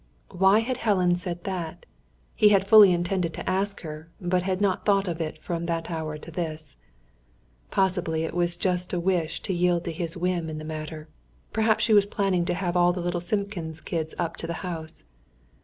Why 0.31 0.61
had 0.61 0.77
Helen 0.77 1.15
said 1.15 1.43
that? 1.43 1.85
He 2.33 2.49
had 2.49 2.67
fully 2.67 2.91
intended 2.91 3.35
to 3.35 3.47
ask 3.47 3.81
her, 3.81 4.09
but 4.19 4.41
had 4.41 4.59
not 4.59 4.83
thought 4.83 5.07
of 5.07 5.21
it 5.21 5.37
from 5.37 5.67
that 5.67 5.91
hour 5.91 6.17
to 6.17 6.31
this. 6.31 6.77
Possibly 7.69 8.23
it 8.23 8.33
was 8.33 8.57
just 8.57 8.93
a 8.93 8.99
wish 8.99 9.43
to 9.43 9.53
yield 9.53 9.83
to 9.85 9.91
his 9.91 10.17
whim 10.17 10.49
in 10.49 10.57
the 10.57 10.65
matter. 10.65 11.07
Perhaps 11.53 11.83
she 11.83 11.93
was 11.93 12.07
planning 12.07 12.45
to 12.45 12.55
have 12.55 12.75
all 12.75 12.93
the 12.93 13.03
little 13.03 13.21
Simpkins 13.21 13.79
kids 13.79 14.15
up 14.17 14.37
to 14.37 14.47
the 14.47 14.55
house. 14.65 15.03